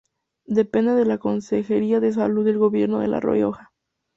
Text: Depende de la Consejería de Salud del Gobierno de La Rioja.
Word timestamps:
Depende 0.47 0.93
de 0.95 1.05
la 1.05 1.19
Consejería 1.19 1.99
de 1.99 2.11
Salud 2.11 2.43
del 2.43 2.57
Gobierno 2.57 3.01
de 3.01 3.07
La 3.07 3.19
Rioja. 3.19 3.71